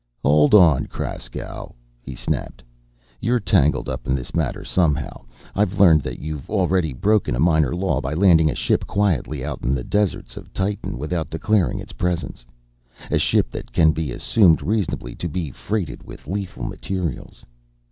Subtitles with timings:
[0.23, 2.63] "Hold on, Kraskow," he snapped.
[3.19, 5.25] "You're tangled up in this matter, somehow.
[5.53, 9.61] I've learned that you've already broken a minor law by landing a ship quietly out
[9.61, 12.43] in the deserts of Titan without declaring its presence;
[13.11, 17.45] a ship that can be assumed reasonably to be freighted with lethal materials.